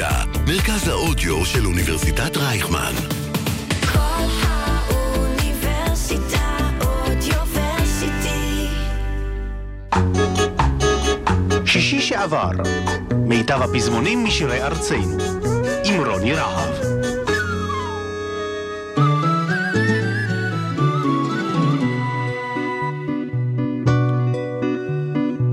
[0.00, 2.92] האוניברסיטה, מרכז האודיו של אוניברסיטת רייכמן.
[3.92, 5.68] כל האוניברסיטה
[6.80, 8.66] אודיוורסיטי.
[11.66, 12.50] שישי שעבר,
[13.14, 15.18] מיטב הפזמונים משירי ארצנו,
[15.84, 16.74] עם רוני רהב.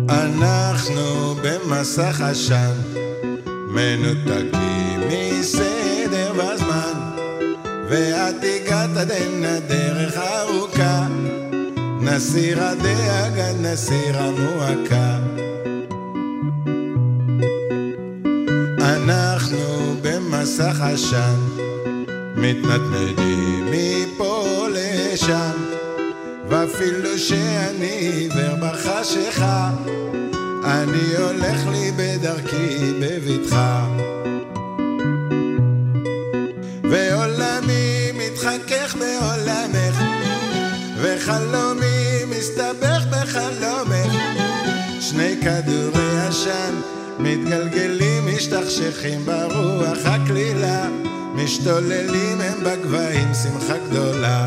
[0.09, 2.98] אנחנו במסך עשן,
[3.69, 6.93] מנותקים מסדר והזמן,
[7.89, 11.07] ואת הגעת עדן הדרך ארוכה,
[12.01, 15.19] נסיר הדאגה, נסיר המועקה.
[18.79, 21.39] אנחנו במסך עשן,
[22.35, 25.51] מתנדנדים מפה לשם,
[26.49, 29.69] ואפילו שאני עיוור בחשיכה,
[30.63, 31.91] אני הולך לי
[32.29, 33.87] בדרכי בבטחה.
[36.91, 40.01] ועולמי מתחכך בעולמך,
[41.01, 44.13] וחלומי מסתבך בחלומך.
[44.99, 46.75] שני כדורי עשן
[47.19, 50.87] מתגלגלים, משתכשכים ברוח הקלילה,
[51.35, 54.38] משתוללים הם בגבהים, שמחה גדולה.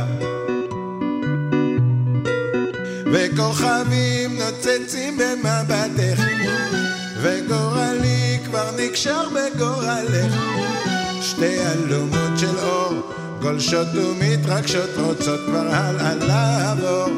[11.72, 12.92] שתי אלומות של אור,
[13.40, 17.08] גולשות ומתרגשות, רוצות כבר הלאה לעבור,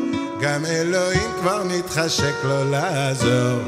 [0.41, 3.61] גם אלוהים כבר מתחשק לו לעזור.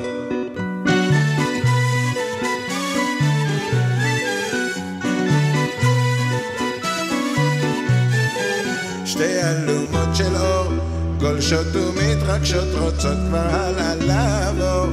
[9.05, 10.73] שתי אלומות של אור,
[11.21, 14.87] גולשות ומתרגשות, רוצות כבר הלאה לעבור,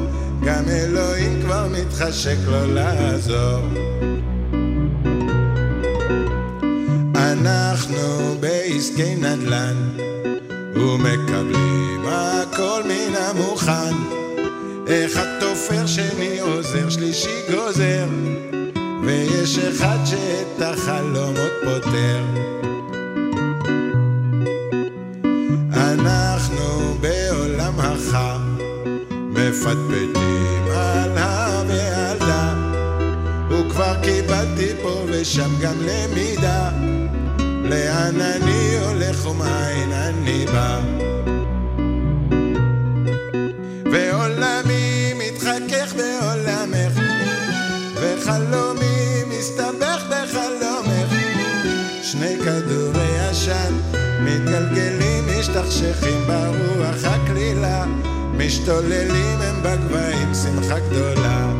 [0.45, 3.59] גם אלוהים כבר מתחשק לו לעזור.
[8.83, 9.89] בעסקי נדל"ן,
[10.75, 13.95] ומקבלים הכל מן המוכן.
[14.87, 18.05] אחד תופר, שני עוזר, שלישי גוזר,
[19.05, 22.23] ויש אחד שאת החלומות פותר.
[25.73, 28.57] אנחנו בעולם החם,
[29.09, 32.53] מפטפטים על הר ועל דה,
[33.49, 36.82] וכבר קיבלתי פה ושם גם למידה,
[37.73, 40.79] לאן אני הולך ומאין אני בא.
[43.91, 46.99] ועולמי מתחכך בעולמך,
[47.95, 51.13] וחלומי מסתבך בחלומך.
[52.01, 53.73] שני כדורי עשן
[54.19, 57.85] מתגלגלים, משתכשכים ברוח הקלילה,
[58.37, 61.53] משתוללים הם בגבהים, שמחה גדולה.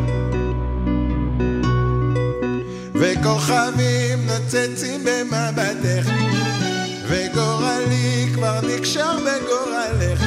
[2.94, 4.13] וכוכבים
[4.44, 6.10] נוצצים במבטך,
[7.08, 10.24] וגורלי כבר נקשר בגורלך.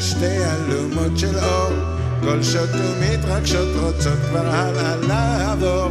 [0.00, 1.72] שתי אלומות של אור,
[2.20, 5.88] גולשות ומתרגשות, רוצות כבר הלאה לעבור,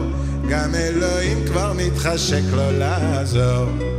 [0.50, 3.95] גם אלוהים כבר מתחשק לו לעזור.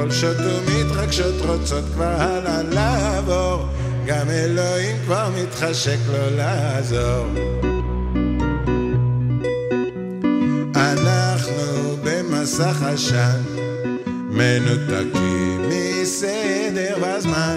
[0.00, 3.66] גולשות ומתרגשות, רוצות כבר הלאה לעבור,
[4.06, 7.26] גם אלוהים כבר מתחשק לו לעזור.
[10.74, 13.40] אנחנו במסך עשן,
[14.30, 17.56] מנותקים מסדר והזמן,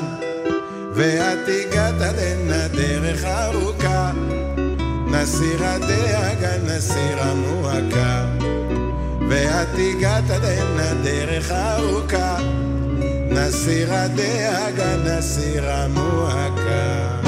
[0.94, 4.12] ואת הגעת עד הנה דרך ארוכה,
[5.08, 8.43] נסיר הדאגה, נסיר המועקה.
[9.30, 12.38] ואת הגעת עד הנה דרך ארוכה,
[13.32, 17.20] נסיר הדאגה, נסיר המועקה.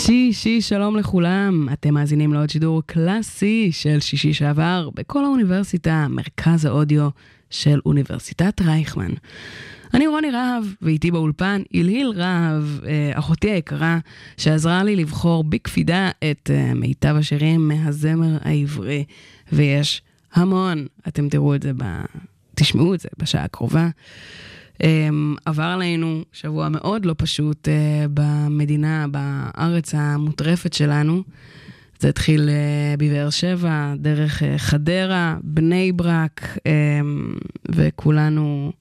[0.00, 1.68] שישי, שלום לכולם.
[1.72, 7.08] אתם מאזינים לעוד שידור קלאסי של שישי שעבר בכל האוניברסיטה, מרכז האודיו
[7.50, 9.12] של אוניברסיטת רייכמן.
[9.94, 13.98] אני רוני רהב, ואיתי באולפן הלהיל רהב, אה, אחותי היקרה,
[14.36, 19.04] שעזרה לי לבחור בקפידה את אה, מיטב השירים מהזמר העברי,
[19.52, 20.02] ויש
[20.34, 21.84] המון, אתם תראו את זה, ב...
[22.54, 23.88] תשמעו את זה בשעה הקרובה.
[24.82, 31.22] אמ, עבר עלינו שבוע מאוד לא פשוט אה, במדינה, בארץ המוטרפת שלנו.
[32.00, 32.48] זה התחיל
[32.98, 37.34] בבאר שבע, דרך חדרה, בני ברק, אמ,
[37.68, 38.72] וכולנו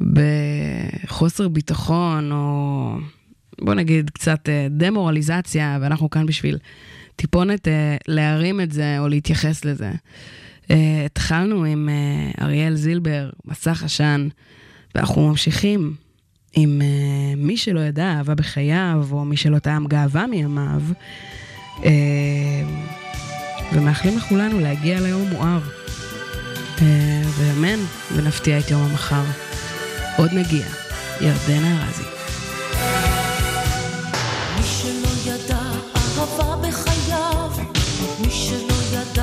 [0.00, 2.96] בחוסר ביטחון, או
[3.60, 6.58] בוא נגיד קצת אה, דמורליזציה, ואנחנו כאן בשביל
[7.16, 9.90] טיפונת אה, להרים את זה או להתייחס לזה.
[10.70, 11.88] אה, התחלנו עם
[12.40, 14.28] אריאל זילבר, מסך עשן,
[14.94, 15.94] ואנחנו ממשיכים
[16.56, 16.82] עם
[17.36, 20.82] מי שלא ידע אהבה בחייו, או מי שלא טעם גאווה מימיו,
[23.72, 25.60] ומאחלים לכולנו להגיע ליום מואר.
[27.38, 27.78] ואמן,
[28.16, 29.49] ונפתיע את יום המחר.
[30.20, 30.66] עוד נגיע.
[31.20, 32.02] ירדנה ארזי.
[34.56, 35.60] מי שלא ידע
[35.96, 37.50] אהבה בחייו,
[38.20, 39.19] מי שלא ידע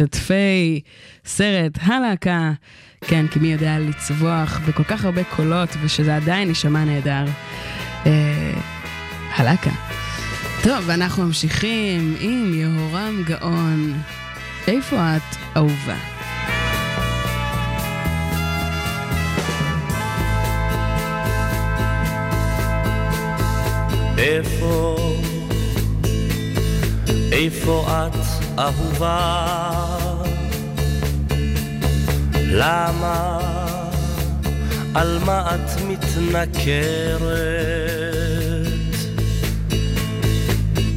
[0.00, 0.80] משתתפי
[1.24, 2.52] סרט הלהקה.
[3.00, 7.24] כן, כי מי יודע לצווח בכל כך הרבה קולות ושזה עדיין יישמע נהדר.
[8.06, 8.52] אה,
[9.34, 9.70] הלהקה.
[10.62, 13.92] טוב, ואנחנו ממשיכים עם יהורם גאון.
[14.68, 15.96] איפה את, אהובה?
[24.18, 24.96] איפה,
[27.32, 29.46] איפה את אהובה?
[32.34, 33.38] למה,
[34.94, 37.36] על מה את מתנכרת?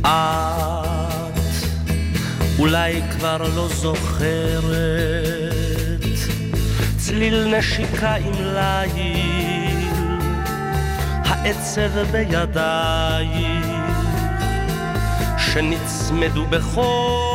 [0.05, 0.09] את
[2.59, 4.73] אולי כבר לא זוכרת
[6.97, 9.89] צליל נשיקה עם ליל
[11.25, 13.65] העצב בידייך
[15.37, 17.28] שנצמדו בכוח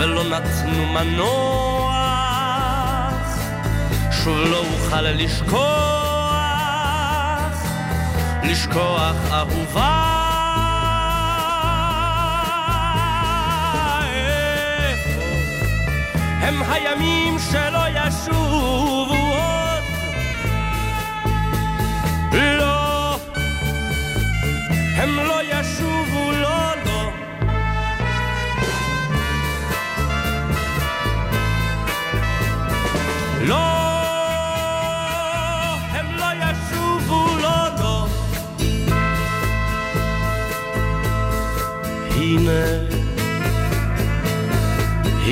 [0.00, 1.90] ולא נתנו מנוח.
[4.10, 6.00] שוב לא אוכל לשכוח
[8.42, 10.06] לשכוח אהובה.
[16.42, 19.19] הם הימים שלא ישובו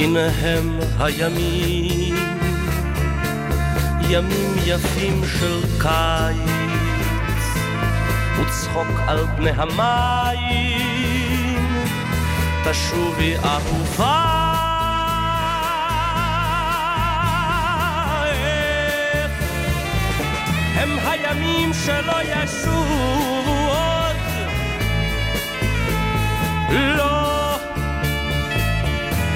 [0.00, 2.16] הנה הם הימים
[4.08, 7.44] ימים יפים של קיץ
[8.40, 10.78] וצחוק על פני המים
[12.64, 14.34] תשובי אהובה.
[20.74, 24.16] הם הימים שלא ישובו עוד.
[26.70, 27.07] לא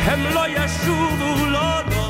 [0.04, 2.01] הם לא ישובו לא לא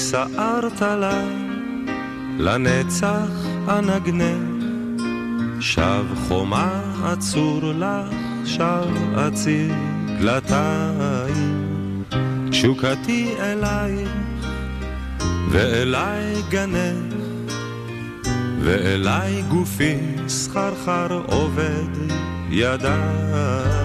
[0.00, 1.22] סערת לה
[2.38, 3.30] לנצח
[3.68, 4.64] אנגנך,
[5.60, 8.14] שב חומה עצור לך,
[8.44, 9.74] שב אציר
[10.20, 12.02] דלתיים,
[12.50, 14.10] תשוקתי אלייך
[15.50, 17.14] ואלי גנך,
[18.60, 19.96] ואליי גופי
[20.28, 22.12] סחרחר עובד
[22.50, 23.80] ידיי.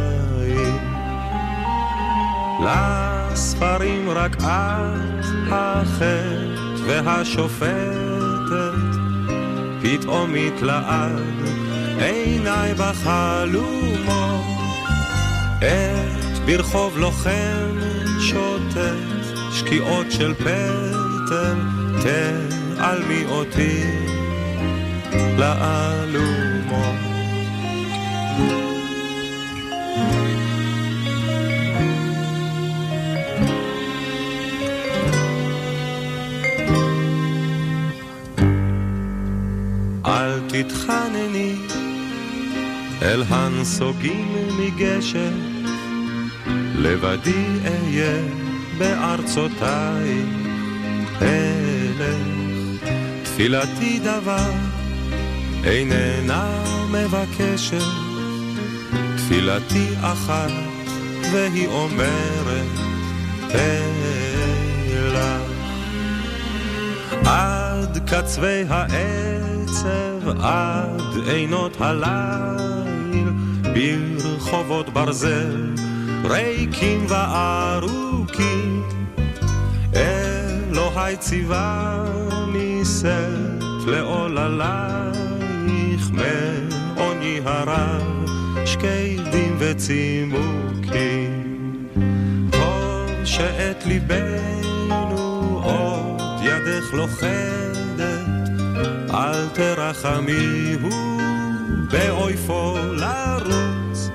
[2.65, 6.45] לספרים רק את החטא
[6.85, 8.75] והשופטת,
[9.81, 11.35] פתאום מתלעד
[11.99, 14.45] עיניי בחלומות,
[15.61, 17.79] עת ברחוב לוחם
[18.19, 18.77] שוטט,
[19.51, 21.55] שקיעות של פטל,
[22.03, 23.83] תעלמי אותי
[25.37, 26.44] לאלומות.
[40.63, 41.55] תתחנני.
[43.01, 45.31] אל הנסוגים מגשר,
[46.75, 48.21] לבדי אהיה
[48.77, 50.25] בארצותיי,
[51.21, 52.15] אלך
[53.23, 54.51] תפילתי דבר
[55.63, 57.81] איננה מבקשת,
[59.17, 60.51] תפילתי אחת
[61.31, 62.79] והיא אומרת
[63.51, 64.24] אלך
[67.25, 73.29] עד קצווי העצב, עד עינות הליל,
[73.73, 75.73] ברחובות ברזל,
[76.23, 78.83] ריקים וארוכים.
[79.95, 84.91] אלוהי ציווני שאת לעוללייך,
[86.11, 88.25] מעוני הרב,
[88.65, 91.45] שקדים וצימוקים.
[92.51, 94.64] טוב שאת ליבנו
[96.65, 98.25] ידך לוכדת,
[99.13, 101.19] אל תרחמיהו
[101.91, 104.09] באויפו לרוץ,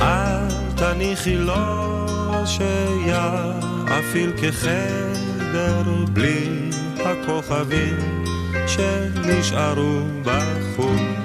[0.00, 2.06] אל תניחי לו
[2.46, 6.70] שיאפיל כחדר בלי
[7.04, 8.24] הכוכבים
[8.66, 11.22] שנשארו בחוץ.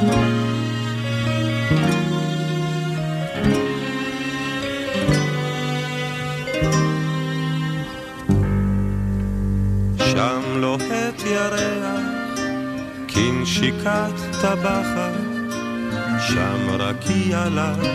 [0.00, 0.37] שם
[13.84, 15.12] כנשיקת טבחת,
[16.20, 17.86] שם רקיע לך,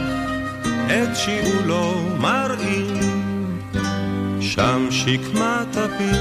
[0.88, 3.60] את שיעולו מראים,
[4.42, 6.18] שם שקמת הפי,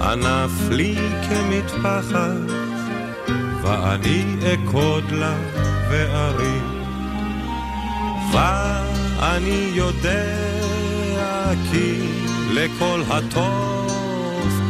[0.00, 0.96] ענף לי
[1.28, 2.52] כמטפחת,
[3.62, 4.24] ואני
[4.54, 5.34] אכוד לה
[5.90, 6.84] וארים.
[8.32, 10.48] ואני יודע
[11.70, 12.00] כי
[12.52, 14.60] לכל הטוב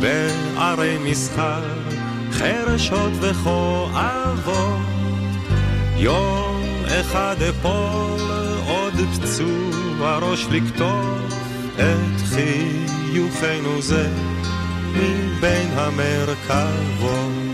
[0.00, 1.75] בערי מסחר
[2.38, 4.80] חרשות וכואבות
[5.96, 8.20] יום אחד אפול
[8.66, 11.34] עוד פצוע ראש לקטוף
[11.76, 14.08] את חיוכנו זה
[14.92, 17.46] מבין המרכבות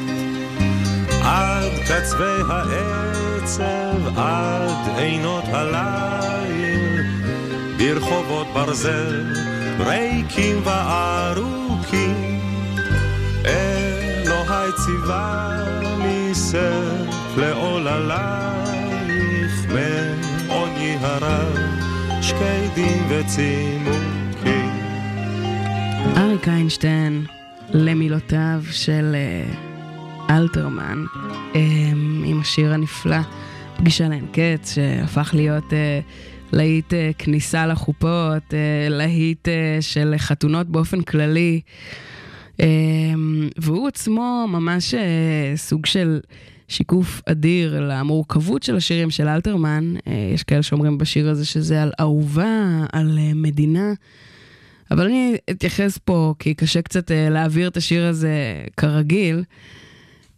[1.25, 7.03] עד קצווי העצב, עד עינות הליל,
[7.79, 9.35] ברחובות ברזל,
[9.79, 12.12] ריקים וארוכים.
[14.85, 15.59] ציווה
[15.99, 18.73] מסף לעוללייך,
[19.69, 21.57] מעוני הרב,
[22.23, 24.71] שקדים וצימוקים.
[26.17, 27.25] אריק איינשטיין,
[27.71, 31.05] למילותיו של אה, אלתרמן,
[31.55, 33.21] אמ, עם השיר הנפלא,
[33.77, 36.01] פגישה לאין קץ, שהפך להיות אה,
[36.53, 38.55] להיט אה, כניסה לחופות,
[38.91, 39.49] להיט
[39.81, 41.61] של חתונות באופן כללי.
[42.63, 46.21] אמ, והוא עצמו ממש אה, סוג של
[46.69, 49.95] שיקוף אדיר למורכבות של השירים של אלתרמן.
[50.07, 53.93] אה, יש כאלה שאומרים בשיר הזה שזה על אהובה, על אה, מדינה.
[54.91, 59.45] אבל אני אתייחס פה, כי קשה קצת להעביר את השיר הזה כרגיל.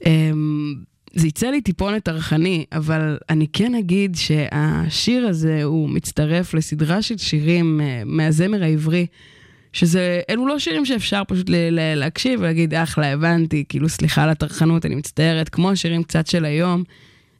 [0.07, 0.75] אמ,
[1.15, 7.19] זה יצא לי טיפונת טרחני, אבל אני כן אגיד שהשיר הזה הוא מצטרף לסדרה של
[7.19, 9.07] שירים מהזמר העברי,
[9.75, 11.51] שזה, אלו לא שירים שאפשר פשוט
[11.97, 16.85] להקשיב ולהגיד, אחלה, הבנתי, כאילו, סליחה על הטרחנות, אני מצטערת, כמו השירים קצת של היום,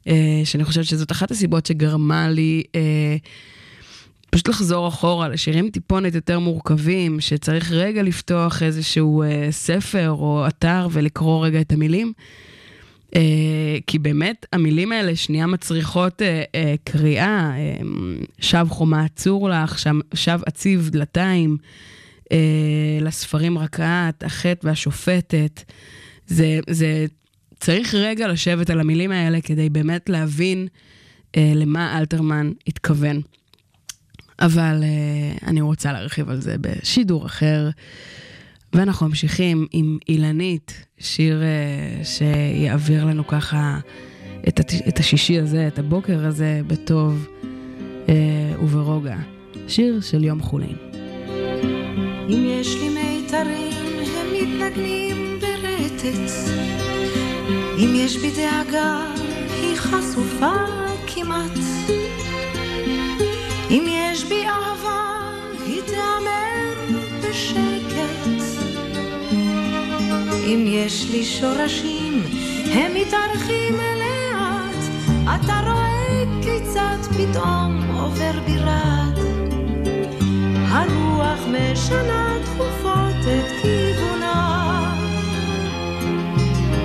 [0.07, 3.15] אה, שאני חושבת שזאת אחת הסיבות שגרמה לי אה,
[4.29, 10.87] פשוט לחזור אחורה לשירים טיפונת יותר מורכבים, שצריך רגע לפתוח איזשהו אה, ספר או אתר
[10.91, 12.13] ולקרוא רגע את המילים.
[13.05, 13.17] Uh,
[13.87, 17.85] כי באמת המילים האלה שנייה מצריכות uh, uh, קריאה, uh,
[18.39, 21.57] שב חומה עצור לך, שב, שב עציב דלתיים,
[23.01, 25.63] לספרים רקעת, החטא והשופטת.
[26.27, 27.05] זה, זה
[27.59, 33.21] צריך רגע לשבת על המילים האלה כדי באמת להבין uh, למה אלתרמן התכוון.
[34.39, 37.69] אבל uh, אני רוצה להרחיב על זה בשידור אחר.
[38.73, 43.79] ואנחנו ממשיכים עם אילנית, שיר uh, שיעביר לנו ככה
[44.47, 44.73] את, הת...
[44.87, 47.27] את השישי הזה, את הבוקר הזה, בטוב
[48.05, 48.09] uh,
[48.63, 49.17] וברוגע.
[49.67, 50.94] שיר של יום חולין.
[52.29, 56.31] אם יש לי מיתרים, הם מתנגנים ברטט.
[57.77, 59.05] אם יש בי דאגה,
[59.61, 60.53] היא חשופה
[61.07, 61.59] כמעט.
[63.69, 65.29] אם יש בי אהבה,
[65.65, 68.43] היא תיאמר בשקט.
[70.45, 72.23] אם יש לי שורשים,
[72.71, 74.83] הם מתארחים לאט.
[75.23, 79.34] אתה רואה כיצד פתאום עובר בירד.
[80.75, 84.95] הרוח משנה תכופות את כיוונה.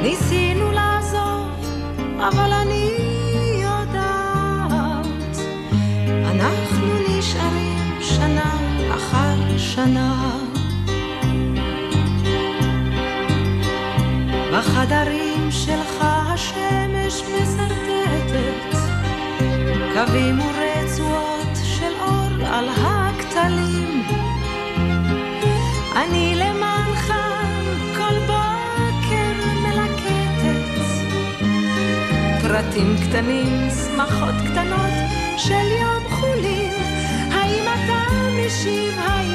[0.03, 1.48] ניסינו לעזוב,
[2.18, 2.90] אבל אני
[3.62, 5.37] יודעת,
[6.24, 8.55] אנחנו נשארים שנה
[8.94, 10.38] אחר שנה.
[14.53, 18.76] בחדרים שלך השמש מסרטטת
[19.94, 22.68] קווים ורצועות של אור על
[23.40, 24.03] הכתלים.
[25.96, 27.12] אני למענך
[27.96, 30.81] כל בוקר מלקטת
[32.42, 34.94] פרטים קטנים, שמחות קטנות
[35.37, 36.72] של יום חולין.
[37.33, 38.05] האם אתה
[38.37, 38.98] משיב?
[38.98, 39.30] האם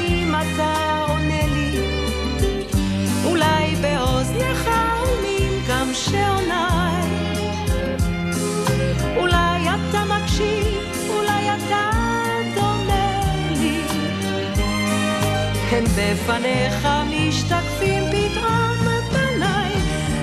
[15.96, 18.76] בפניך משתקפים פתאום
[19.10, 19.72] פניי.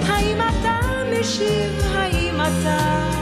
[0.07, 0.79] האם אתה
[1.12, 1.86] משיב?
[1.95, 3.12] האם אתה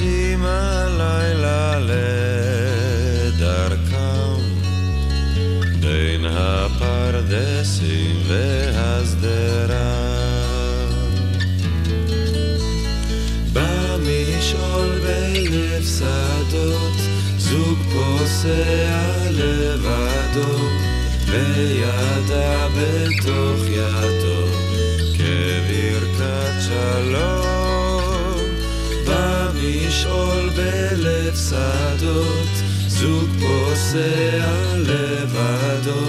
[0.00, 1.78] יוצאים הלילה
[3.28, 4.42] לדרכם,
[5.80, 9.94] בין הפרדסים והשדרה.
[13.52, 16.98] במשעול בלב שדות,
[17.38, 20.58] זוג פוסע לבדו,
[21.26, 24.46] וידה בתוך ידו,
[25.16, 27.37] כברכת שלום.
[31.38, 32.48] שדות,
[32.88, 36.06] זוג פוסע לבדו,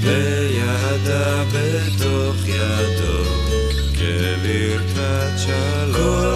[0.00, 3.24] וידה בתוך ידו,
[3.94, 6.31] כברכת שלום.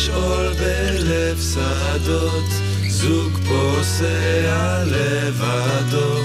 [0.00, 2.50] משעול בלב שדות,
[2.88, 6.20] זוג פוסע לבדו,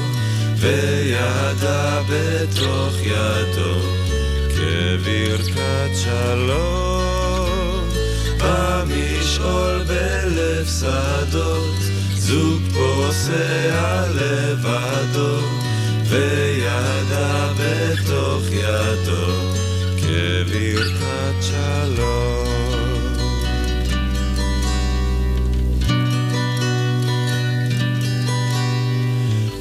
[0.58, 3.76] וידה בתוך ידו,
[4.56, 7.90] כברכת שלום.
[8.40, 11.80] במשעול בלב שדות,
[12.16, 15.40] זוג פוסע לבדו,
[16.10, 16.55] וידה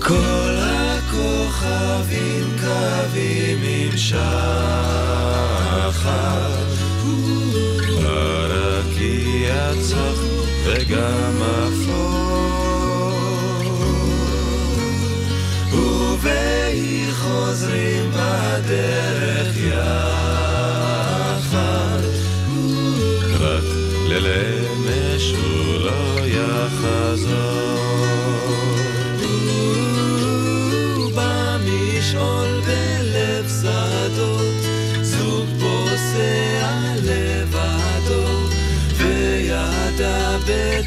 [0.08, 4.24] כל הכוכבים קווים עם שחר,
[8.04, 10.18] הרקיע צח
[10.64, 11.83] וגם אפור,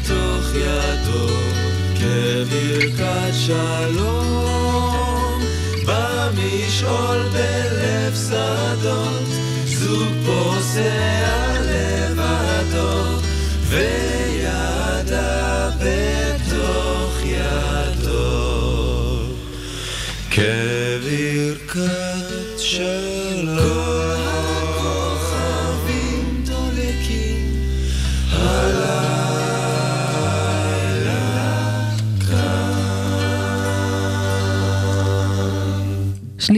[0.08, 1.28] בתוך ידו,
[1.94, 5.42] כברכת שלום.
[5.86, 9.28] במשעול בלב שדות,
[9.64, 13.18] זוג פוסע לבדו,
[13.68, 14.17] וידה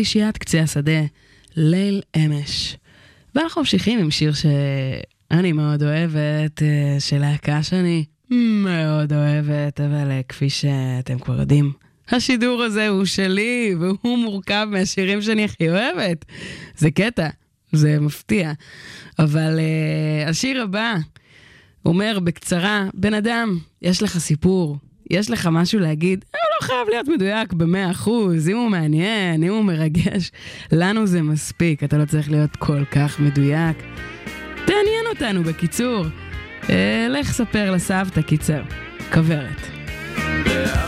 [0.04, 1.00] שלישיית קצה השדה,
[1.56, 2.76] ליל אמש.
[3.34, 8.04] ואנחנו ממשיכים עם שיר שאני מאוד אוהבת, אה, של להקה שאני
[8.64, 11.72] מאוד אוהבת, אבל אה, כפי שאתם כבר יודעים,
[12.08, 16.24] השידור הזה הוא שלי, והוא מורכב מהשירים שאני הכי אוהבת.
[16.76, 17.28] זה קטע,
[17.72, 18.52] זה מפתיע.
[19.18, 20.94] אבל uh, השיר הבא
[21.84, 24.78] אומר בקצרה, בן אדם, יש לך סיפור,
[25.10, 29.52] יש לך משהו להגיד, הוא לא חייב להיות מדויק במאה אחוז, אם הוא מעניין, אם
[29.52, 30.30] הוא מרגש,
[30.72, 33.76] לנו זה מספיק, אתה לא צריך להיות כל כך מדויק.
[34.54, 36.04] תעניין אותנו בקיצור.
[36.70, 38.62] אה, לך ספר לסבתא, קיצר.
[39.12, 39.60] כוורת.
[40.44, 40.79] באפריקה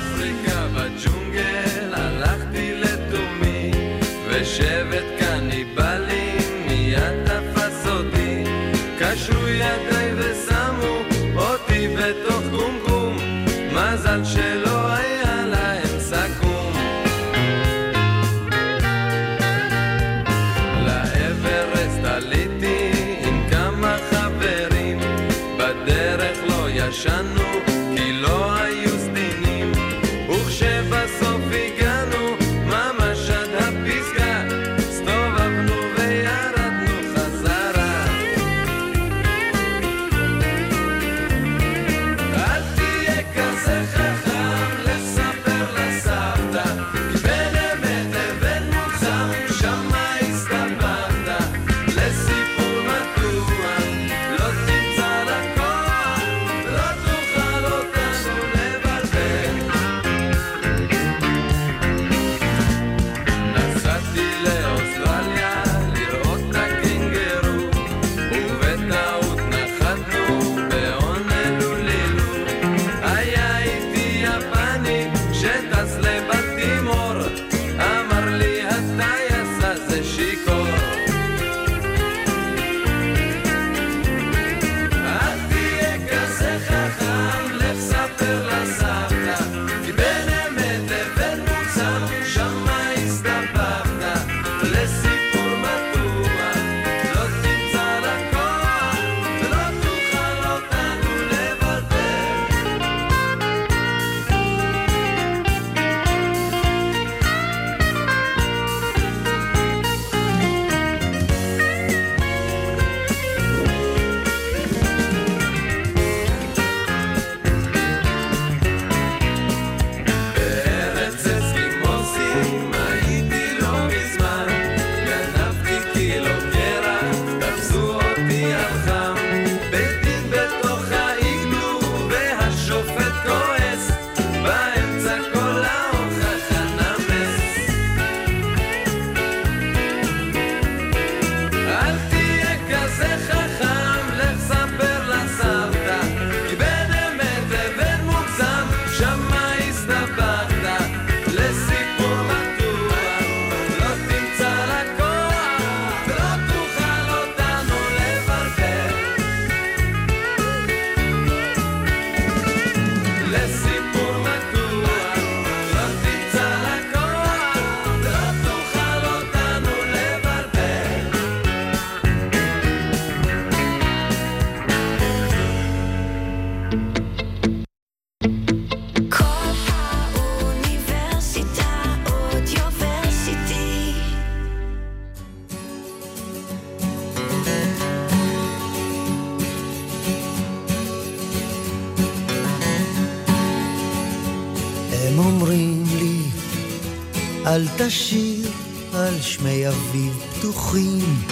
[197.52, 198.50] אל תשיר
[198.94, 201.22] על שמי אביב פתוחים,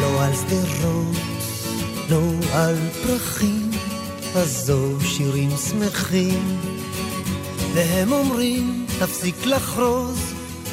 [0.00, 1.16] לא על שדרות,
[2.10, 3.70] לא על פרחים,
[4.34, 6.58] עזוב שירים שמחים.
[7.74, 10.18] והם אומרים, תפסיק לחרוז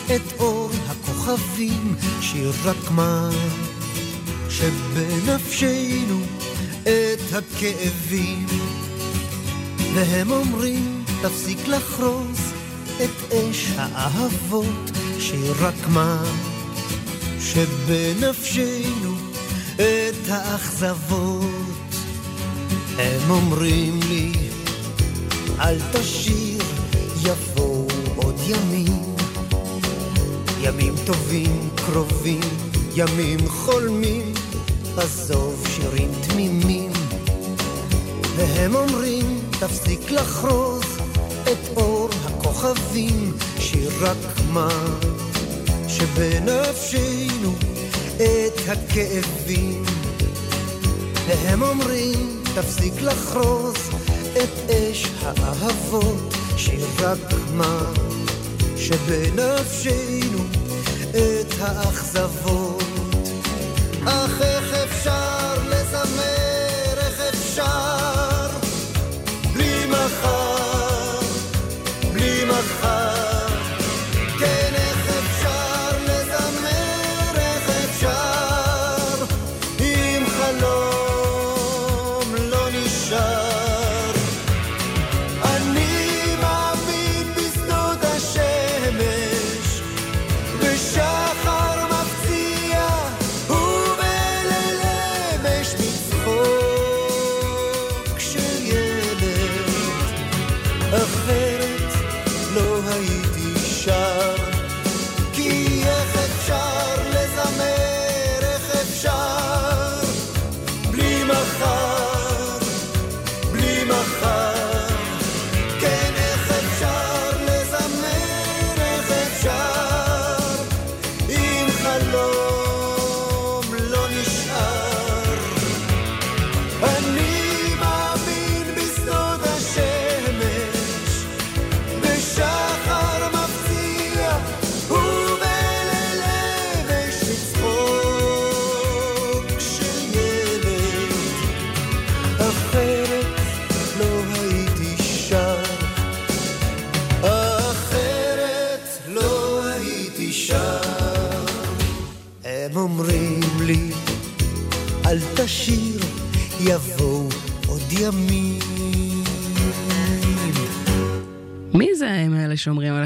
[0.05, 3.29] את אור הכוכבים, שיר רק מה
[4.49, 6.19] שבנפשנו
[6.83, 8.45] את הכאבים.
[9.93, 12.50] והם אומרים, תפסיק לחרוז
[13.03, 16.23] את אש האהבות, שהיא רק מה
[17.39, 19.15] שבנפשנו
[19.75, 21.45] את האכזבות.
[22.97, 24.31] הם אומרים לי,
[25.59, 26.63] אל תשיר,
[27.23, 29.15] יבואו עוד ימים.
[30.61, 32.39] ימים טובים קרובים,
[32.95, 34.33] ימים חולמים,
[34.97, 36.91] עזוב שירים תמימים.
[38.35, 40.83] והם אומרים, תפסיק לחרוז
[41.43, 42.09] את אור
[42.61, 44.69] הכוכבים, שיר רק מה
[45.87, 47.53] שבנפשנו
[48.15, 49.83] את הכאבים.
[51.27, 53.75] והם אומרים, תפסיק לחרוז
[54.37, 57.93] את אש האהבות, שיר רק מה
[58.77, 60.43] שבנפשנו
[61.09, 62.83] את האכזבות.
[64.05, 64.73] אך איך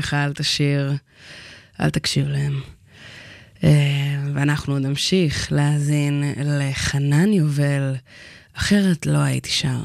[0.05, 0.93] עליך אל תשיר,
[1.79, 2.61] אל תקשיב להם?
[3.63, 3.69] אה,
[4.33, 7.95] ואנחנו נמשיך להאזין לחנן יובל,
[8.53, 9.83] אחרת לא הייתי שר.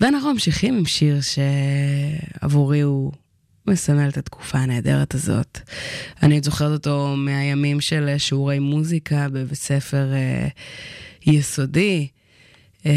[0.00, 3.12] ואנחנו ממשיכים עם שיר שעבורי הוא
[3.66, 5.60] מסמל את התקופה הנהדרת הזאת.
[6.22, 10.48] אני זוכרת אותו מהימים של שיעורי מוזיקה בבית ספר אה,
[11.26, 12.08] יסודי.
[12.86, 12.92] אה,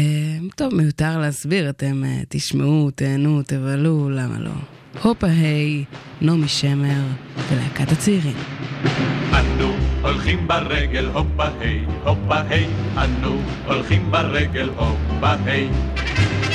[0.56, 4.81] טוב, מיותר להסביר, אתם תשמעו, תהנו, תבלו, למה לא?
[5.00, 5.84] הופה היי,
[6.20, 7.02] נעמי שמר
[7.50, 8.36] ולהקת הצעירים.
[9.32, 9.72] אנו
[10.02, 12.66] הולכים ברגל, הופה היי, הופה היי,
[12.96, 15.68] אנו הולכים ברגל, הופה היי.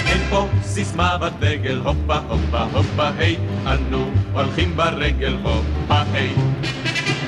[0.08, 6.34] אין פה סיסמה בדגל, הופה הופה הופה היי, אנו הולכים ברגל, הופה היי.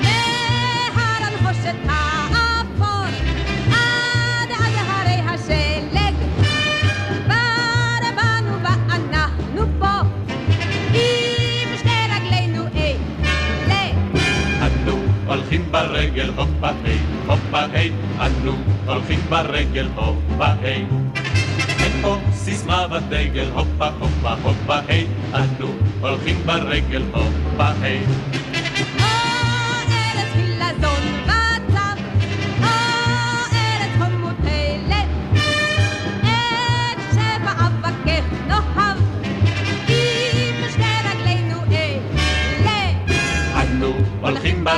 [0.02, 1.74] מהר הנחושת
[15.50, 18.52] הולכים ברגל, הופה היי, הופה היי, אנו
[18.86, 20.86] הולכים ברגל, הופה היי.
[21.80, 25.68] אין פה סיסמה בדגל, הופה הופה הופה היי, אנו
[26.00, 28.00] הולכים ברגל, הופה היי.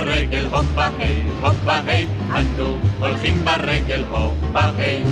[0.03, 5.03] הופה היי, הופה היי, אנו הולכים ברגל, הופה היי.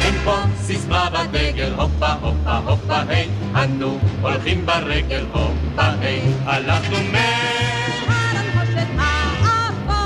[0.00, 6.20] אין פה סיסמה בדגל, הופה הופה הופה היי, אנו הולכים ברגל, הופה היי.
[6.44, 7.16] הלכנו מ...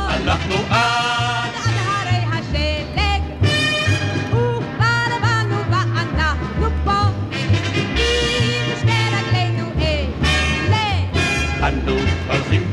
[0.09, 1.04] הלכנו עד...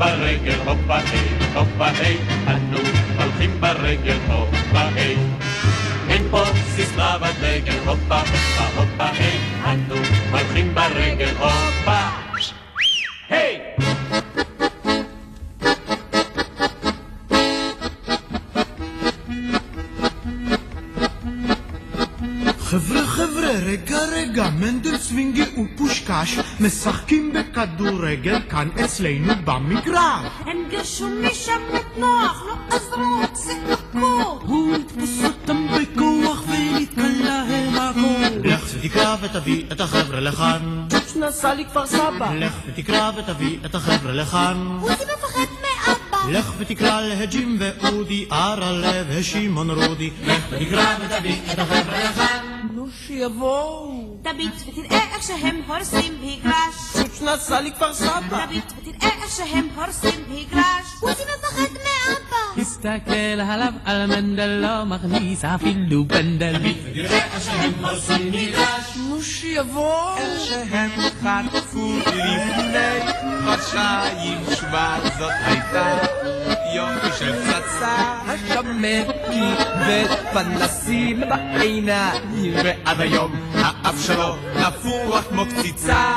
[0.01, 2.77] ברגל, הופה היי, הופה היי, אנו
[3.17, 5.17] הולכים ברגל, הופה היי.
[6.09, 6.43] אין פה
[6.75, 9.95] סיסמה בדגל, הופה הופה הופה היי, אנו
[10.31, 11.99] הולכים ברגל, הופה
[13.29, 13.59] היי!
[22.59, 25.43] חבר'ה חבר'ה, רגע רגע, מנדל סווינגי
[26.11, 30.31] ופושקש משחקים בכדורגל כאן אצלנו במגרש.
[30.45, 33.21] הנגשו משם את נוח, לא עזרו,
[33.71, 34.47] הכל.
[34.47, 38.47] הוא יתפוס אותם בכוח ונתקע להם הכל.
[38.49, 40.85] לך ותקרא ותביא את החבר'ה לכאן.
[40.89, 42.33] צ'וץ' נסע לכפר סבא.
[42.33, 44.77] לך ותקרא ותביא את החבר'ה לכאן.
[44.81, 45.80] עוזי מפחד מאבא.
[46.29, 50.09] לך ותקרא להג'ים ואודי, ארלה ושמעון רודי.
[50.25, 52.67] לך ותקרא ותביא את החבר'ה לכאן.
[52.73, 54.17] נו שיבואו.
[54.21, 56.75] תביט ותראה איך שהם הורסים מגרש.
[56.93, 58.45] צ'וץ' נסע לכפר סבא.
[58.45, 60.85] תביט ותראה איך שהם הורסים מגרש.
[61.01, 62.61] עוזי מפחד מאבא.
[62.61, 66.55] הסתכל עליו על מנדל לא מכניס אפילו פנדל.
[66.55, 68.97] ותראה איך שהם הורסים מגרש.
[69.09, 70.17] נו שיבואו.
[70.17, 70.89] איך שהם
[71.23, 73.11] חטפו לפני
[73.45, 76.10] חודשיים שבט זאת הייתה
[76.73, 86.13] יופי של פצצה השמן כיבד פנסים בעיניים ועד היום האף שלו נפוח כמו קציצה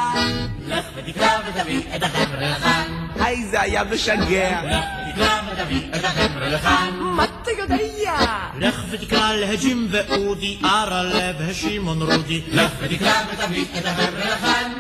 [0.69, 3.07] לך ותקרא ותביא את החבר'ה לכאן.
[3.21, 6.91] היי זה היה משגע לך ותקרא ותביא את החבר'ה לכאן.
[7.01, 8.17] מה אתה יודע?
[8.59, 12.43] לך ותקרא להג'ים ואודי, ארלה ושמעון רודי.
[12.53, 14.73] לך ותקרא ותביא את החבר'ה לכאן.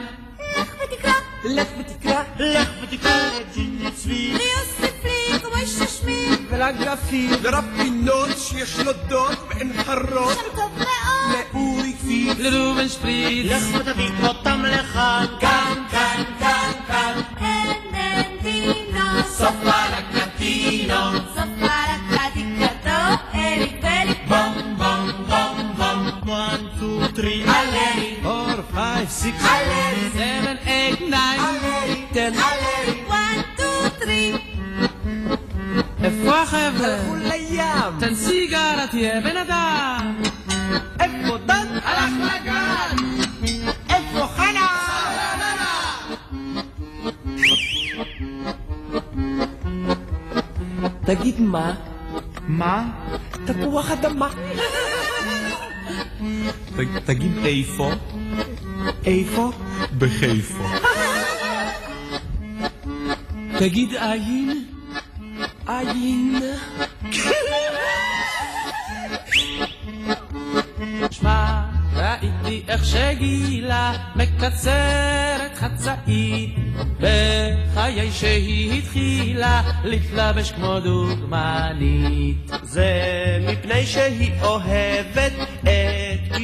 [1.45, 2.22] לך ותקרא.
[2.38, 2.61] לך ותקרא.
[2.61, 4.34] לך ותקרא לג'יני צבי.
[4.34, 6.26] ויוסיף לי כמו איש שמי.
[6.51, 11.45] ולגרפים לרפינות שיש לו דוד בעין חרוד שם טוב מאוד.
[11.55, 15.26] לאורי כפי לראובן שפריץ לך ותביא אותם לכאן.
[15.40, 17.20] כאן, כאן, כאן, כאן.
[17.40, 19.22] אין אין דינו.
[19.28, 19.82] סופה
[20.14, 21.12] לקטינו.
[21.34, 23.01] סופה לקדיקתו.
[23.34, 24.18] אריק ואריק.
[24.28, 25.74] בום, בום, בום,
[28.75, 29.37] five, six,
[30.18, 32.33] seven, eight, nine, ten,
[33.09, 34.35] one, two, three.
[36.05, 40.14] افوا خبر الأيام تن سيجارة يا بنادم
[41.01, 43.01] افوا ضد الاخلاقات
[43.91, 44.68] افوا خنا
[51.07, 51.77] تجيت ما
[52.49, 52.93] ما
[53.47, 54.31] تقوى خدمك
[57.07, 57.91] تجيب ايفو
[59.07, 59.51] איפה?
[59.99, 60.64] בחיפה
[63.59, 64.64] תגיד עין.
[65.66, 66.41] עין.
[71.11, 71.62] שמע,
[71.95, 76.55] ראיתי איך שגילה מקצרת חצאית
[77.01, 82.51] בחיי שהיא התחילה להתלבש כמו דוגמנית.
[82.62, 82.89] זה
[83.49, 85.32] מפני שהיא אוהבת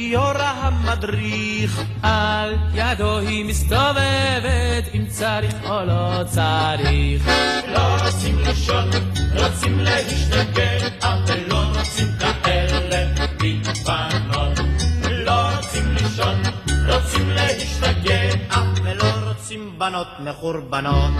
[0.01, 1.81] גיורא המדריך.
[2.03, 7.27] על ידו היא מסתובבת אם צריך או לא צריך.
[7.67, 8.89] לא רוצים לישון,
[9.35, 12.07] רוצים להשתגע, אבל לא רוצים
[12.43, 13.07] כאלה
[13.43, 14.59] מבנות.
[15.11, 16.41] לא רוצים לישון,
[16.87, 18.21] רוצים להשתגע,
[18.83, 21.11] ולא רוצים בנות מחורבנות.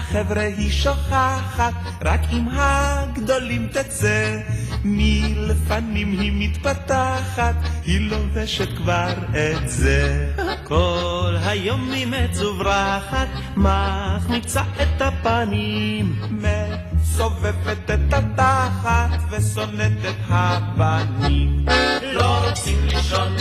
[0.00, 1.72] החבר'ה היא שוכחת,
[2.02, 4.40] רק עם הגדולים תצא.
[4.84, 10.32] מלפנים היא מתפתחת, היא לובשת כבר את זה.
[10.64, 16.20] כל היום היא מצוברחת, מחמיצה את הפנים.
[16.30, 21.66] מסובבת את התחת ושונאת את הבנים.
[22.02, 23.36] לא רוצים לישון,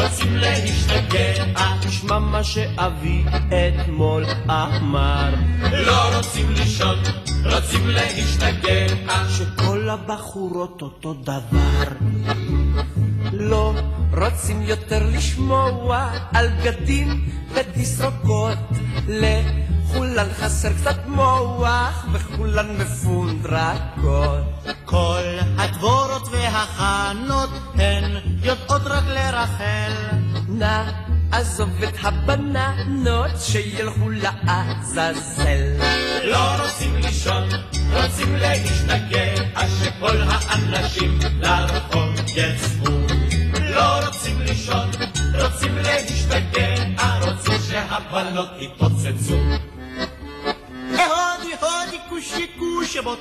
[0.00, 1.44] רוצים להשתגע,
[1.80, 5.34] תשמע מה שאבי אתמול אמר.
[5.72, 6.98] לא רוצים לישון,
[7.44, 8.86] רוצים להשתגע,
[9.28, 11.84] שכל הבחורות אותו דבר.
[13.32, 13.72] לא
[14.12, 17.24] רוצים יותר לשמוע על בגדים
[17.54, 18.58] ותסרוקות.
[19.92, 24.44] לכולן חסר קצת מוח וכולן מפונדרקות.
[24.84, 25.22] כל
[25.58, 29.92] הדבורות והחנות הן יודעות רק לרחל.
[30.48, 30.82] נא
[31.32, 35.78] עזוב את הבננות שילכו לעזאזל.
[36.24, 37.48] לא רוצים לישון,
[37.92, 42.92] רוצים להשתגע, אז שכל האנשים לרחוב יצאו.
[43.60, 44.90] לא רוצים לישון,
[45.42, 46.74] רוצים להשתגע,
[47.20, 49.71] רוצים שהבנות יתפוצצו.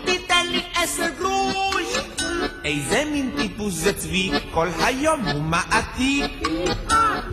[0.05, 1.97] תיתן לי עשר גרוש.
[2.65, 6.32] איזה מין טיפוס זה צבי, כל היום הוא מעתיק.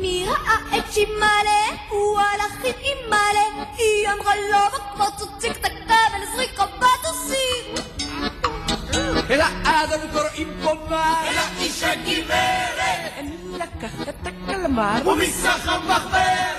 [0.01, 1.77] מי ראה את שימאלה?
[1.89, 3.67] הוא הלך עם אימאלה.
[3.77, 7.75] היא אמרה לו כמו צוציק תקה ולזריקה בטוסים
[9.31, 16.58] אל האדם קוראים קומר, אל האיש הגברת, אני לקח את הקלמר, ומסך המחברת,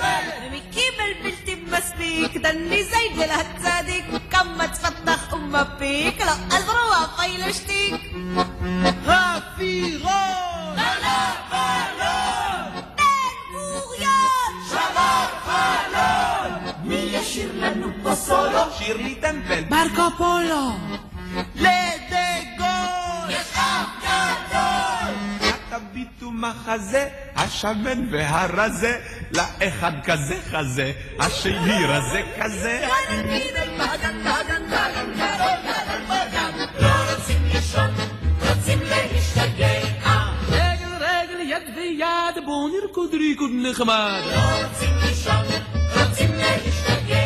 [1.80, 8.02] بس بيك ده اللي زايد كم ما تفتخ أم بيك لا أزروها فيلشتيك
[9.08, 10.22] هافيرا
[10.78, 11.20] هلا
[11.52, 12.84] بالون
[13.52, 20.72] بنبوريان شباب بالون مية شير لنبا صولو شيرلي تمبل ماركو بولو.
[21.56, 24.49] لي ديغول يشعب كاتب
[26.00, 29.00] תביטו מחזה, השמן והרזה,
[29.32, 32.88] לאחד כזה חזה, השני רזה כזה.
[36.80, 37.90] לא רוצים לישון,
[38.50, 39.68] רוצים להשתגע.
[40.50, 45.46] רגל רגל יד ויד בואו נרקוד ריקוד נחמד לא רוצים לישון,
[45.98, 47.26] רוצים להשתגע.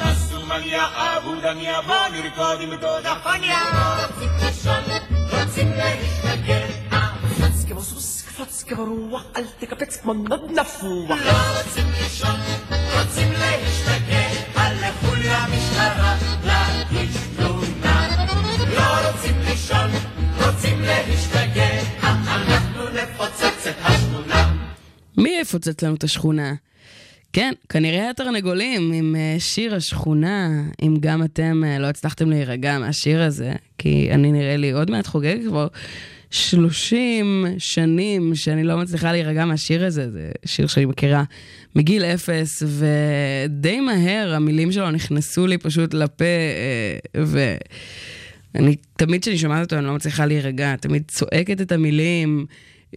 [0.00, 3.58] עשו מניה אבו דניה, בוא נרקוד עם דודה פניה.
[3.72, 4.84] לא רוצים לישון,
[5.30, 6.81] רוצים להשתגע.
[8.36, 11.10] קפץ כמו סוס, קפץ כמו רוח, אל תקפץ כמו נוד נפוח.
[11.10, 14.28] לא רוצים לישון, רוצים להשתגע.
[14.56, 18.08] לכו למשטרה, להגיש תלונה.
[18.76, 19.90] לא רוצים לישון,
[20.44, 21.68] רוצים להשתגע.
[22.02, 24.54] אנחנו נפוצץ את השכונה.
[25.16, 26.54] מי יפוצץ לנו את השכונה?
[27.32, 30.48] כן, כנראה התרנגולים עם אה, שיר השכונה,
[30.82, 35.06] אם גם אתם אה, לא הצלחתם להירגע מהשיר הזה, כי אני נראה לי עוד מעט
[35.06, 35.68] חוגג כבר
[36.32, 41.24] 30 שנים שאני לא מצליחה להירגע מהשיר הזה, זה שיר שאני מכירה
[41.76, 47.54] מגיל אפס, ודי מהר המילים שלו נכנסו לי פשוט לפה, אה, ו...
[48.54, 52.46] אני, תמיד כשאני שומעת אותו אני לא מצליחה להירגע, תמיד צועקת את המילים,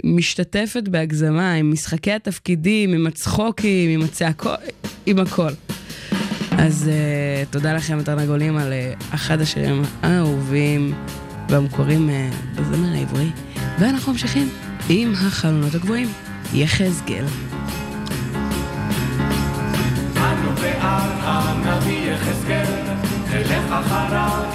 [0.04, 4.60] משתתפת בהגזמה, עם משחקי התפקידים, עם הצחוקים, עם הצעקות,
[5.06, 5.52] עם הכל.
[6.52, 10.94] אז uh, תודה לכם, התרנגולים, על uh, אחד השירים האהובים
[11.50, 13.30] והמוכרים uh, בזמר העברי.
[13.80, 14.50] ואנחנו ממשיכים
[14.90, 16.08] עם החלונות הגבוהים,
[16.54, 17.26] יחזקאל.
[23.32, 24.46] תלך אחריו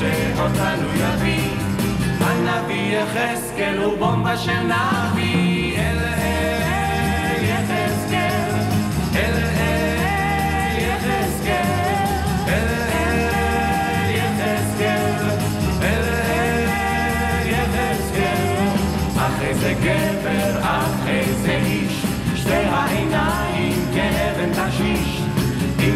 [0.00, 1.50] שאותנו יביא.
[2.20, 5.19] הנביא יחזקאל הוא בומבה של נביא,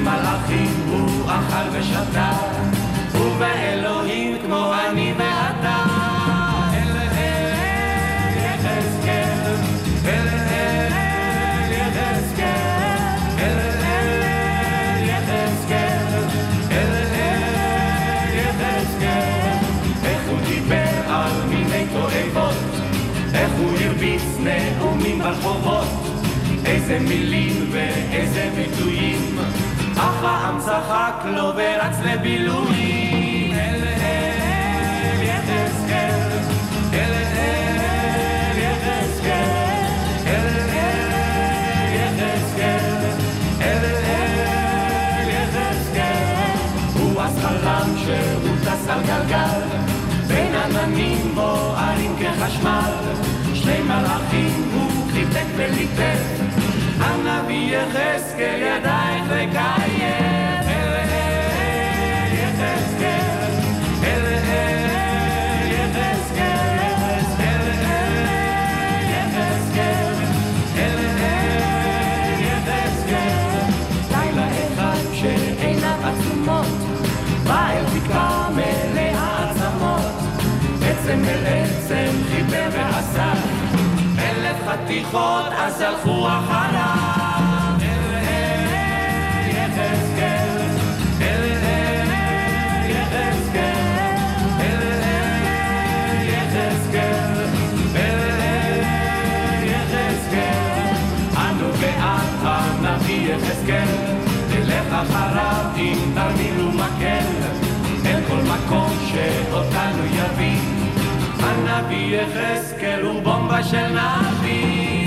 [0.04, 2.30] מלאכים הוא אכל ושתה,
[3.14, 5.76] ובאלוהים כמו אני ואתה.
[6.74, 9.54] אל אל יחזקאל,
[10.04, 12.48] אל אל יחזקאל,
[13.38, 16.22] אל אל יחזקאל,
[16.70, 19.58] אל אל יחזקאל.
[20.04, 22.54] איך הוא דיבר על מיני תועבות,
[23.34, 25.86] איך הוא הרביץ נאומים ברחובות,
[26.66, 29.33] איזה מילים ואיזה ביטויים,
[29.96, 33.14] אך העם צחק לו ורץ לבילויים.
[53.54, 56.63] שני מלאכים הוא חיבק וליטף,
[57.26, 59.24] הנביא יחזקאל ידייך
[79.50, 80.06] עצמות,
[80.82, 83.32] עצם אל עצם חיבר ועשה,
[84.18, 87.03] אלף חתיכות אז הלכו אחריו.
[105.04, 107.26] אחריו אם תרמיל ומקל
[108.06, 110.58] אל כל מקום שאותנו יביא.
[111.40, 115.03] הנביא יחזקאל הוא בומבה של נביא.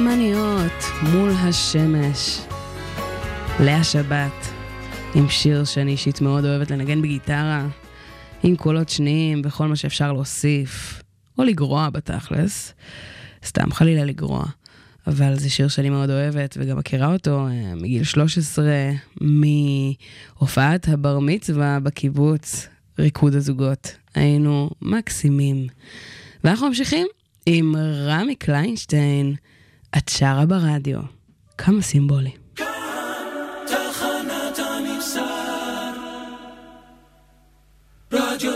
[0.00, 0.82] אמניות
[1.12, 2.40] מול השמש.
[3.60, 4.46] לאה שבת,
[5.14, 7.66] עם שיר שאני אישית מאוד אוהבת לנגן בגיטרה,
[8.42, 11.02] עם קולות שניים וכל מה שאפשר להוסיף,
[11.38, 12.72] או לגרוע בתכלס,
[13.44, 14.44] סתם חלילה לגרוע.
[15.06, 18.66] אבל זה שיר שאני מאוד אוהבת וגם מכירה אותו אה, מגיל 13,
[19.20, 23.96] מהופעת הבר מצווה בקיבוץ ריקוד הזוגות.
[24.14, 25.66] היינו מקסימים.
[26.44, 27.06] ואנחנו ממשיכים
[27.46, 27.74] עם
[28.06, 29.34] רמי קליינשטיין.
[29.98, 31.00] את שרה ברדיו.
[31.58, 32.30] כמה סימבולי.
[38.12, 38.52] רדיו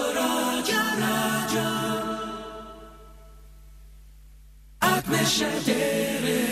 [4.85, 6.44] את משדרת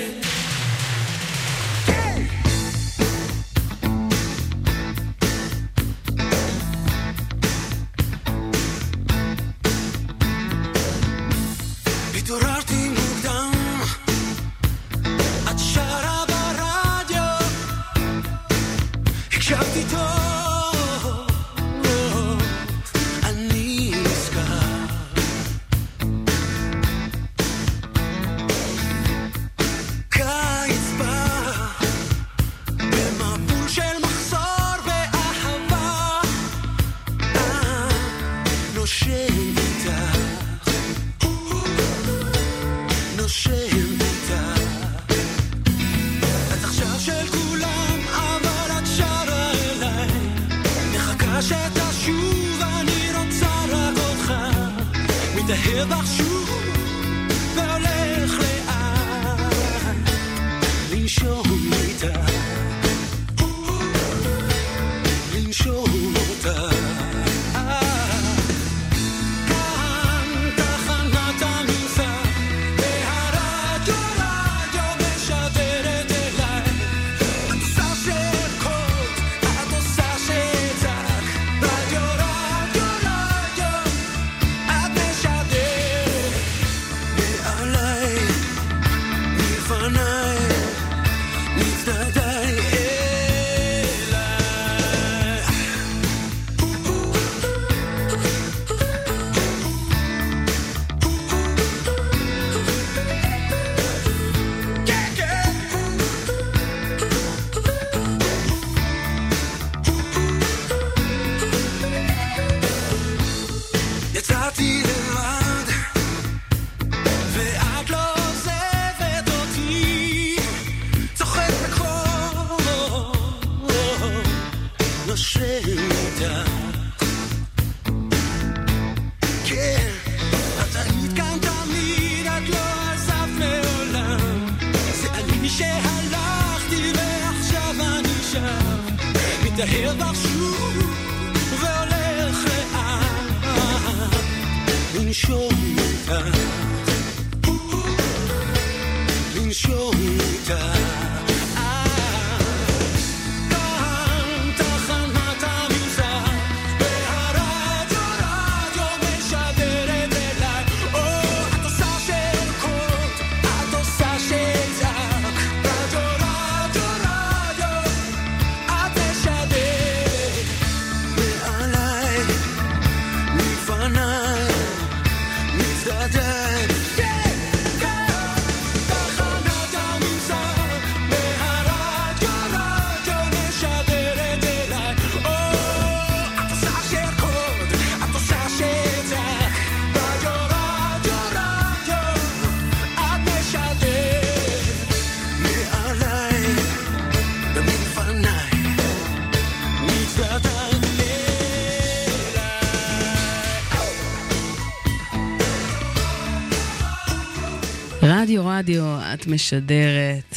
[209.22, 210.36] את משדרת.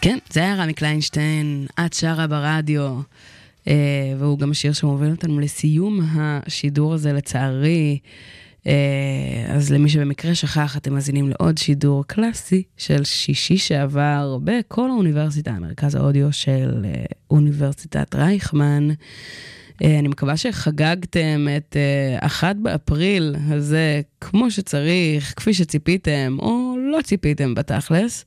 [0.00, 3.00] כן, זה היה רמי קליינשטיין, את שרה ברדיו.
[3.68, 7.98] אה, והוא גם השיר שמוביל אותנו לסיום השידור הזה, לצערי.
[8.66, 15.52] אה, אז למי שבמקרה שכח, אתם מאזינים לעוד שידור קלאסי של שישי שעבר בכל האוניברסיטה,
[15.52, 18.88] מרכז האודיו של אה, אוניברסיטת רייכמן.
[19.84, 27.02] אה, אני מקווה שחגגתם את אה, 1 באפריל הזה כמו שצריך, כפי שציפיתם, או לא
[27.02, 28.24] ציפיתם בתכלס.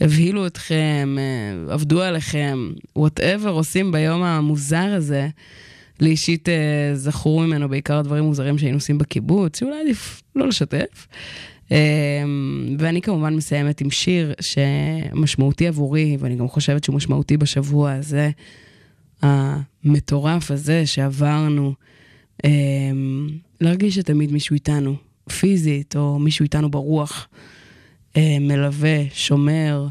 [0.00, 5.28] הבהילו אתכם, אה, עבדו עליכם, וואטאבר עושים ביום המוזר הזה.
[6.00, 11.06] לי אישית אה, זכרו ממנו בעיקר הדברים מוזרים שהיינו עושים בקיבוץ, שאולי עדיף לא לשתף.
[11.72, 11.78] אה,
[12.78, 18.30] ואני כמובן מסיימת עם שיר שמשמעותי עבורי, ואני גם חושבת שהוא משמעותי בשבוע הזה,
[19.22, 21.74] המטורף הזה שעברנו,
[22.44, 22.50] אה,
[23.60, 24.96] להרגיש שתמיד מישהו איתנו,
[25.28, 27.28] פיזית, או מישהו איתנו ברוח,
[28.16, 29.86] אה, מלווה, שומר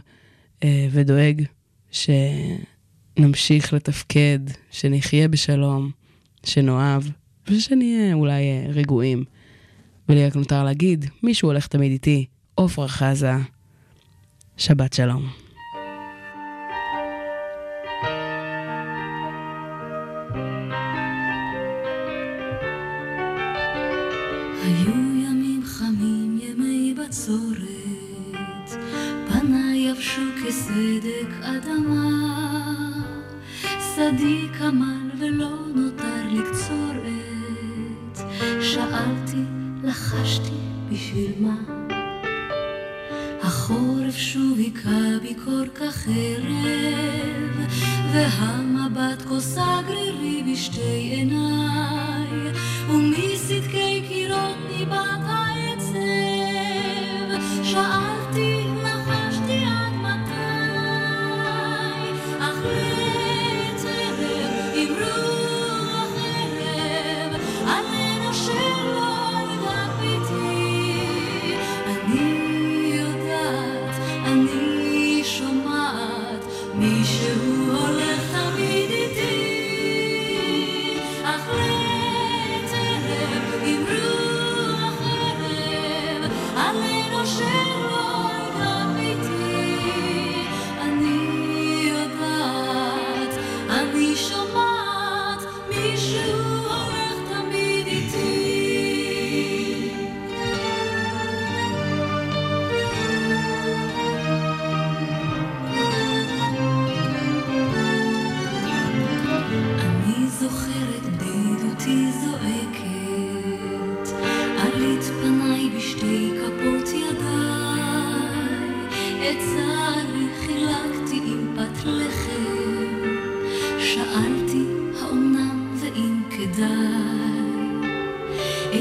[0.64, 1.44] אה, ודואג
[1.92, 4.40] שנמשיך לתפקד,
[4.72, 5.92] שנחיה בשלום,
[6.46, 7.04] שנאהב,
[7.48, 9.24] ושנהיה אולי אה, רגועים.
[10.10, 12.26] ולי רק נותר להגיד, מישהו הולך תמיד איתי,
[12.58, 13.34] עפרה חזה,
[14.58, 15.41] שבת שלום.
[34.32, 34.71] become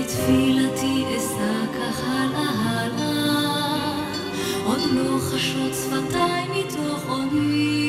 [0.01, 4.05] את תפילתי אשא כך הלאה הלאה,
[4.65, 7.80] עוד לא חשות שפתיי מתוך עוני.